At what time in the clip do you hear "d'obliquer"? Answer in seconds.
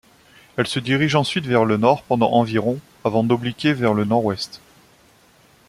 3.23-3.73